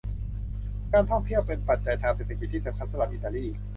[0.91, 3.45] การท่องเที่ยวเป็นปัจจัยทางเศรษฐกิจที่สำคัญสำหรับอิตาลี